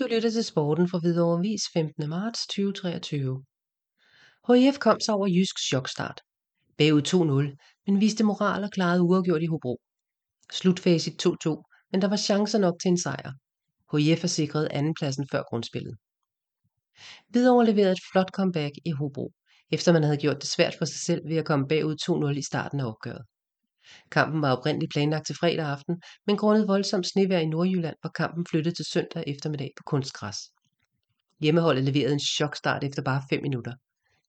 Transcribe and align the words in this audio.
Du 0.00 0.06
lytter 0.10 0.30
til 0.30 0.44
sporten 0.44 0.88
fra 0.88 0.98
Hvidovre 0.98 1.40
Vis 1.40 1.62
15. 1.72 2.08
marts 2.08 2.46
2023. 2.46 3.44
HIF 4.48 4.78
kom 4.78 5.00
sig 5.00 5.14
over 5.14 5.26
Jysk 5.26 5.58
chokstart. 5.68 6.20
Bagud 6.78 7.02
2-0, 7.02 7.86
men 7.86 8.00
viste 8.00 8.24
moral 8.24 8.64
og 8.64 8.70
klarede 8.70 9.02
uafgjort 9.02 9.42
i 9.42 9.46
Hobro. 9.46 9.80
Slutfacit 10.52 11.26
2-2, 11.26 11.88
men 11.92 12.02
der 12.02 12.08
var 12.08 12.16
chancer 12.16 12.58
nok 12.58 12.74
til 12.82 12.88
en 12.88 12.98
sejr. 12.98 13.32
HIF 13.92 14.20
har 14.20 14.28
sikret 14.28 14.68
andenpladsen 14.70 15.28
før 15.32 15.42
grundspillet. 15.50 15.96
Hvidovre 17.28 17.66
leverede 17.66 17.92
et 17.92 18.04
flot 18.12 18.30
comeback 18.30 18.74
i 18.84 18.90
Hobro, 18.90 19.32
efter 19.70 19.92
man 19.92 20.02
havde 20.02 20.16
gjort 20.24 20.40
det 20.42 20.50
svært 20.50 20.74
for 20.78 20.84
sig 20.84 21.00
selv 21.00 21.28
ved 21.28 21.36
at 21.36 21.46
komme 21.46 21.68
bagud 21.68 21.96
2-0 22.34 22.38
i 22.38 22.42
starten 22.42 22.80
af 22.80 22.84
opgøret. 22.84 23.24
Kampen 24.10 24.42
var 24.42 24.56
oprindeligt 24.56 24.92
planlagt 24.92 25.26
til 25.26 25.36
fredag 25.36 25.66
aften, 25.66 26.02
men 26.26 26.36
grundet 26.36 26.68
voldsomt 26.68 27.06
snevejr 27.06 27.38
i 27.38 27.46
Nordjylland 27.46 27.96
var 28.02 28.10
kampen 28.10 28.46
flyttet 28.50 28.76
til 28.76 28.84
søndag 28.84 29.24
eftermiddag 29.26 29.70
på 29.76 29.82
kunstgræs. 29.86 30.36
Hjemmeholdet 31.40 31.84
leverede 31.84 32.12
en 32.12 32.20
chokstart 32.20 32.84
efter 32.84 33.02
bare 33.02 33.22
5 33.30 33.42
minutter. 33.42 33.72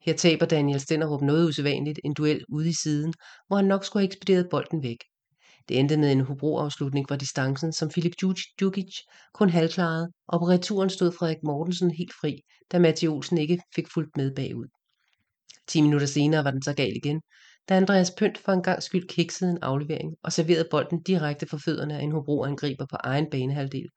Her 0.06 0.14
taber 0.14 0.46
Daniel 0.46 0.80
Stenderup 0.80 1.22
noget 1.22 1.48
usædvanligt 1.48 2.00
en 2.04 2.14
duel 2.14 2.46
ude 2.50 2.70
i 2.70 2.74
siden, 2.74 3.14
hvor 3.48 3.58
han 3.58 3.66
nok 3.66 3.86
skulle 3.86 4.02
have 4.02 4.08
ekspederet 4.08 4.48
bolden 4.52 4.84
væk. 4.84 4.98
Det 5.70 5.80
endte 5.80 5.98
med 5.98 6.12
en 6.12 6.22
Hobro-afslutning 6.22 7.08
fra 7.08 7.16
distancen, 7.16 7.74
som 7.74 7.92
Filip 7.92 8.14
Djukic 8.60 8.96
kun 9.34 9.50
halvklarede, 9.50 10.12
og 10.28 10.40
på 10.40 10.46
returen 10.46 10.90
stod 10.90 11.12
Frederik 11.12 11.44
Mortensen 11.44 11.92
helt 11.92 12.14
fri, 12.22 12.42
da 12.72 12.80
Matti 12.80 13.08
Olsen 13.08 13.38
ikke 13.38 13.62
fik 13.76 13.88
fulgt 13.94 14.18
med 14.18 14.36
bagud. 14.36 14.68
10 15.68 15.82
minutter 15.82 16.08
senere 16.08 16.44
var 16.44 16.52
den 16.52 16.62
så 16.62 16.74
gal 16.74 16.96
igen, 16.96 17.22
da 17.70 17.78
Andreas 17.78 18.12
Pynt 18.12 18.38
for 18.38 18.52
en 18.52 18.64
gang 18.64 18.84
skyld 18.84 19.08
kiksede 19.08 19.52
en 19.52 19.60
aflevering 19.62 20.16
og 20.24 20.34
serverede 20.34 20.68
bolden 20.72 21.04
direkte 21.04 21.46
for 21.46 21.58
fødderne 21.58 21.98
af 22.00 22.04
en 22.04 22.12
Hobro-angriber 22.12 22.86
på 22.86 22.98
egen 23.04 23.30
banehalvdel, 23.32 23.88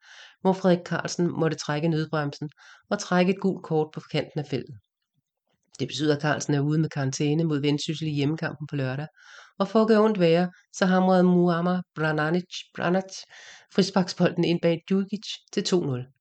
hvor 0.41 0.53
Frederik 0.53 0.85
Carlsen 0.85 1.39
måtte 1.39 1.57
trække 1.57 1.87
nødbremsen 1.87 2.49
og 2.89 2.99
trække 2.99 3.33
et 3.33 3.39
gult 3.39 3.63
kort 3.63 3.87
på 3.93 3.99
kanten 4.11 4.39
af 4.39 4.45
feltet. 4.49 4.75
Det 5.79 5.87
betyder, 5.87 6.15
at 6.15 6.21
Carlsen 6.21 6.53
er 6.53 6.59
ude 6.59 6.79
med 6.79 6.89
karantæne 6.89 7.43
mod 7.43 7.61
Vendsyssel 7.61 8.07
i 8.07 8.11
hjemmekampen 8.11 8.67
på 8.67 8.75
lørdag, 8.75 9.07
og 9.59 9.67
for 9.67 9.81
at 9.81 9.87
gøre 9.87 10.03
ondt 10.03 10.19
værre, 10.19 10.51
så 10.73 10.85
hamrede 10.85 11.23
Muammar 11.23 11.83
Brananic, 11.95 12.53
Branach 12.75 13.23
frisparksbolden 13.75 14.43
ind 14.43 14.61
bag 14.61 14.81
Djukic 14.89 15.27
til 15.53 15.61
2-0. 15.61 16.11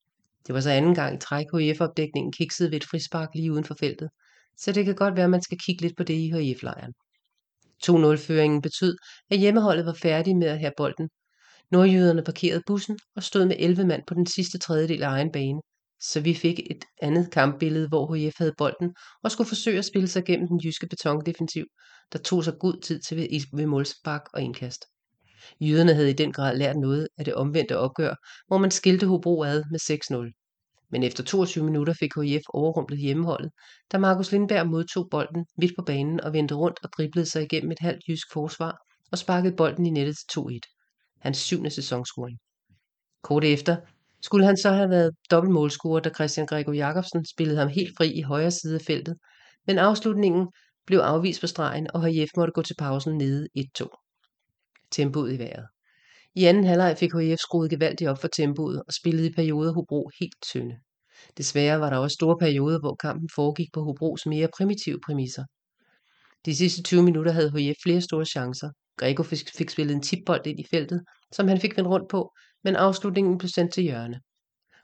Det 0.46 0.54
var 0.54 0.60
så 0.60 0.70
anden 0.70 0.94
gang 0.94 1.14
i 1.16 1.18
træk, 1.18 1.46
HIF-opdækningen 1.54 2.32
kiksede 2.32 2.70
ved 2.70 2.76
et 2.76 2.84
frispark 2.84 3.28
lige 3.34 3.52
uden 3.52 3.64
for 3.64 3.76
feltet, 3.80 4.08
så 4.56 4.72
det 4.72 4.84
kan 4.84 4.94
godt 4.94 5.16
være, 5.16 5.24
at 5.24 5.30
man 5.30 5.42
skal 5.42 5.58
kigge 5.58 5.82
lidt 5.82 5.96
på 5.96 6.02
det 6.02 6.14
i 6.14 6.30
HIF-lejren. 6.30 6.92
2-0-føringen 7.86 8.62
betød, 8.62 8.96
at 9.30 9.38
hjemmeholdet 9.38 9.86
var 9.86 9.94
færdige 10.02 10.36
med 10.36 10.46
at 10.46 10.58
have 10.58 10.72
bolden. 10.76 11.08
Nordjyderne 11.70 12.22
parkerede 12.22 12.62
bussen 12.66 12.98
og 13.16 13.22
stod 13.22 13.46
med 13.46 13.56
11 13.58 13.84
mand 13.84 14.02
på 14.06 14.14
den 14.14 14.26
sidste 14.26 14.58
tredjedel 14.58 15.02
af 15.02 15.08
egen 15.08 15.32
bane, 15.32 15.60
så 16.00 16.20
vi 16.20 16.34
fik 16.34 16.58
et 16.58 16.84
andet 17.02 17.30
kampbillede, 17.30 17.88
hvor 17.88 18.14
HF 18.14 18.34
havde 18.38 18.54
bolden 18.58 18.94
og 19.22 19.30
skulle 19.30 19.48
forsøge 19.48 19.78
at 19.78 19.84
spille 19.84 20.08
sig 20.08 20.24
gennem 20.24 20.48
den 20.48 20.60
jyske 20.64 20.86
betondefensiv, 20.86 21.64
der 22.12 22.18
tog 22.18 22.44
sig 22.44 22.54
god 22.60 22.82
tid 22.82 23.00
til 23.00 23.16
ved, 23.16 23.56
ved 23.56 23.66
målspark 23.66 24.22
og 24.34 24.42
indkast. 24.42 24.84
Jyderne 25.60 25.94
havde 25.94 26.10
i 26.10 26.12
den 26.12 26.32
grad 26.32 26.56
lært 26.56 26.76
noget 26.76 27.08
af 27.18 27.24
det 27.24 27.34
omvendte 27.34 27.78
opgør, 27.78 28.14
hvor 28.46 28.58
man 28.58 28.70
skilte 28.70 29.06
Hobro 29.06 29.42
ad 29.42 29.64
med 29.70 29.80
6-0. 30.30 30.43
Men 30.90 31.02
efter 31.02 31.24
22 31.24 31.64
minutter 31.64 31.94
fik 32.00 32.10
HIF 32.22 32.42
overrumplet 32.48 32.98
hjemmeholdet, 32.98 33.50
da 33.92 33.98
Markus 33.98 34.32
Lindberg 34.32 34.66
modtog 34.66 35.08
bolden 35.10 35.46
midt 35.58 35.72
på 35.78 35.84
banen 35.84 36.20
og 36.20 36.32
vendte 36.32 36.54
rundt 36.54 36.78
og 36.82 36.90
driblede 36.96 37.26
sig 37.26 37.42
igennem 37.42 37.70
et 37.70 37.78
halvt 37.78 38.02
jysk 38.08 38.32
forsvar 38.32 38.78
og 39.12 39.18
sparkede 39.18 39.56
bolden 39.56 39.86
i 39.86 39.90
nettet 39.90 40.16
til 40.16 40.40
2-1. 40.40 41.18
Hans 41.20 41.38
syvende 41.38 41.70
sæsonscoring. 41.70 42.38
Kort 43.22 43.44
efter 43.44 43.76
skulle 44.22 44.46
han 44.46 44.56
så 44.56 44.70
have 44.70 44.90
været 44.90 45.10
dobbeltmålscorer, 45.30 46.00
da 46.00 46.10
Christian 46.10 46.46
Gregor 46.46 46.72
Jacobsen 46.72 47.26
spillede 47.26 47.58
ham 47.58 47.68
helt 47.68 47.96
fri 47.96 48.12
i 48.12 48.22
højre 48.22 48.50
side 48.50 48.74
af 48.74 48.80
feltet, 48.80 49.16
men 49.66 49.78
afslutningen 49.78 50.48
blev 50.86 50.98
afvist 50.98 51.40
på 51.40 51.46
stregen, 51.46 51.86
og 51.94 52.04
HIF 52.04 52.28
måtte 52.36 52.52
gå 52.52 52.62
til 52.62 52.76
pausen 52.78 53.18
nede 53.18 53.48
1-2. 53.58 54.88
Tempoet 54.90 55.32
i 55.32 55.38
vejret. 55.38 55.66
I 56.36 56.44
anden 56.44 56.64
halvleg 56.64 56.96
fik 56.98 57.12
HIF 57.12 57.38
skruet 57.38 57.70
gevaldigt 57.70 58.10
op 58.10 58.20
for 58.20 58.28
tempoet 58.28 58.82
og 58.86 58.92
spillede 58.92 59.26
i 59.26 59.32
perioder 59.32 59.72
Hobro 59.72 60.10
helt 60.20 60.34
tynde. 60.42 60.76
Desværre 61.38 61.80
var 61.80 61.90
der 61.90 61.96
også 61.96 62.14
store 62.14 62.36
perioder, 62.38 62.80
hvor 62.80 62.94
kampen 62.94 63.28
foregik 63.34 63.68
på 63.72 63.82
Hobros 63.82 64.26
mere 64.26 64.48
primitive 64.56 65.00
præmisser. 65.06 65.44
De 66.46 66.56
sidste 66.56 66.82
20 66.82 67.02
minutter 67.02 67.32
havde 67.32 67.50
HIF 67.50 67.76
flere 67.82 68.00
store 68.00 68.26
chancer. 68.26 68.70
Grego 68.96 69.22
fik, 69.22 69.38
fik 69.58 69.70
spillet 69.70 69.94
en 69.94 70.02
tipbold 70.02 70.46
ind 70.46 70.60
i 70.60 70.66
feltet, 70.70 71.04
som 71.32 71.48
han 71.48 71.60
fik 71.60 71.76
vendt 71.76 71.90
rundt 71.90 72.08
på, 72.10 72.32
men 72.64 72.76
afslutningen 72.76 73.38
blev 73.38 73.48
sendt 73.48 73.72
til 73.72 73.82
hjørne. 73.82 74.20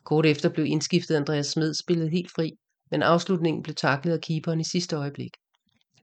Kort 0.04 0.26
efter 0.26 0.48
blev 0.48 0.66
indskiftet 0.66 1.16
Andreas 1.16 1.46
Smed 1.46 1.74
spillet 1.74 2.10
helt 2.10 2.30
fri, 2.34 2.50
men 2.90 3.02
afslutningen 3.02 3.62
blev 3.62 3.74
taklet 3.74 4.12
af 4.12 4.20
keeperen 4.20 4.60
i 4.60 4.64
sidste 4.64 4.96
øjeblik. 4.96 5.30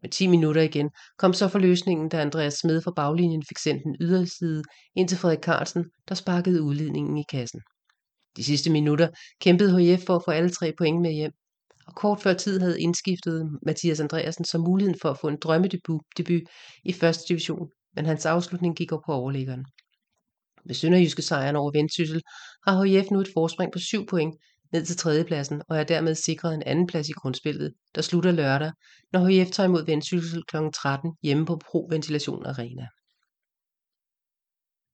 Med 0.02 0.10
10 0.10 0.28
minutter 0.28 0.62
igen 0.62 0.90
kom 1.18 1.34
så 1.34 1.48
forløsningen, 1.48 2.10
da 2.10 2.22
Andreas 2.22 2.54
Smed 2.54 2.82
fra 2.82 2.92
baglinjen 2.96 3.44
fik 3.50 3.58
sendt 3.58 3.86
en 3.86 3.96
yderside 4.02 4.64
ind 4.96 5.08
til 5.08 5.18
Frederik 5.18 5.44
Carlsen, 5.44 5.86
der 6.10 6.16
sparkede 6.16 6.62
udledningen 6.62 7.18
i 7.18 7.24
kassen. 7.30 7.62
De 8.38 8.44
sidste 8.44 8.70
minutter 8.72 9.08
kæmpede 9.42 9.96
HF 9.96 10.06
for 10.06 10.16
at 10.16 10.22
få 10.26 10.32
alle 10.32 10.50
tre 10.50 10.74
point 10.78 11.02
med 11.02 11.12
hjem, 11.12 11.32
og 11.88 11.96
kort 11.96 12.22
før 12.22 12.34
tid 12.34 12.60
havde 12.60 12.82
indskiftet 12.82 13.60
Mathias 13.66 14.00
Andreasen 14.00 14.46
som 14.46 14.62
muligheden 14.62 15.00
for 15.02 15.10
at 15.10 15.18
få 15.22 15.28
en 15.28 15.38
drømmedebut 15.42 16.02
debut 16.18 16.42
i 16.84 16.94
første 16.94 17.24
division, 17.30 17.70
men 17.96 18.06
hans 18.06 18.26
afslutning 18.26 18.76
gik 18.76 18.92
op 18.92 19.02
på 19.06 19.14
overliggeren. 19.14 19.66
Med 20.66 20.76
Sønderjyske 20.76 21.22
sejren 21.22 21.56
over 21.56 21.72
Vendsyssel 21.72 22.22
har 22.68 22.84
HF 22.84 23.12
nu 23.12 23.20
et 23.22 23.30
forspring 23.34 23.72
på 23.72 23.80
7 23.80 24.06
point 24.06 24.36
ned 24.72 24.86
til 24.86 24.98
tredjepladsen 24.98 25.62
og 25.70 25.78
er 25.78 25.84
dermed 25.84 26.16
sikret 26.16 26.54
en 26.54 26.64
anden 26.64 26.88
plads 26.88 27.10
i 27.10 27.12
grundspillet, 27.12 27.74
der 27.96 28.02
slutter 28.02 28.32
lørdag, 28.32 28.72
når 29.14 29.44
HF 29.44 29.52
tager 29.52 29.68
imod 29.68 29.86
Vendsyssel 29.86 30.44
kl. 30.44 30.58
13 30.74 31.12
hjemme 31.24 31.46
på 31.46 31.60
Pro 31.66 31.88
Ventilation 31.90 32.46
Arena. 32.46 32.88